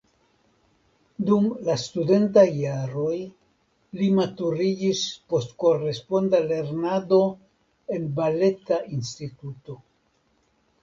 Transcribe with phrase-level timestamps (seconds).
[1.25, 3.17] Dum la studentaj jaroj
[3.99, 5.03] li maturiĝis
[5.35, 7.23] post koresponda lernado
[7.99, 9.77] en Baleta Instituto.